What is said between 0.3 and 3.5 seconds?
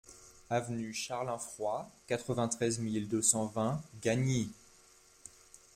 Avenue Charles Infroit, quatre-vingt-treize mille deux cent